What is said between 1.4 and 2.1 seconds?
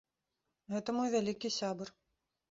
сябар.